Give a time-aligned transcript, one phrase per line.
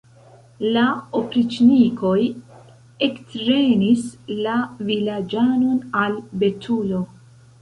[0.75, 0.85] La
[1.19, 2.15] opriĉnikoj
[3.09, 4.07] ektrenis
[4.39, 4.57] la
[4.89, 7.05] vilaĝanon al betulo.